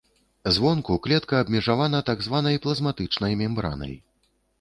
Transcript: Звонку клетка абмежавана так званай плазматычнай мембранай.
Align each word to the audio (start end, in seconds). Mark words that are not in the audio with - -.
Звонку 0.53 0.95
клетка 1.03 1.35
абмежавана 1.45 1.99
так 2.07 2.23
званай 2.29 2.57
плазматычнай 2.65 3.37
мембранай. 3.43 3.93